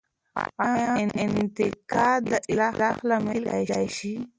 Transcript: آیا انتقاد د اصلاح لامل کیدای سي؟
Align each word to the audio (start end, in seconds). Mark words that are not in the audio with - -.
آیا 0.69 0.89
انتقاد 1.35 2.21
د 2.31 2.33
اصلاح 2.53 2.95
لامل 3.09 3.43
کیدای 3.55 3.87
سي؟ 3.97 4.13